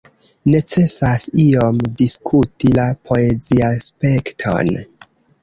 [0.51, 4.75] Necesas iom diskuti la poeziaspekton.